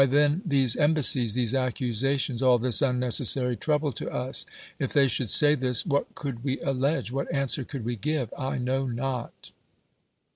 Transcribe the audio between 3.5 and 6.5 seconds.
trouble to us?"" If they should say this, what could